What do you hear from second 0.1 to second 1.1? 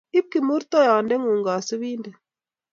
Iip kimurtoiyot